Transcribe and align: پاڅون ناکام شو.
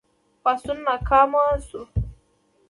پاڅون 0.43 0.77
ناکام 0.87 1.31
شو. 1.67 1.81